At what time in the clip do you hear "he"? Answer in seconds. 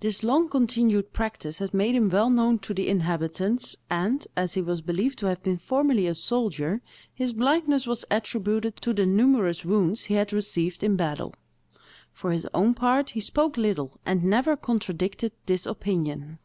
4.54-4.62, 10.04-10.14, 13.10-13.20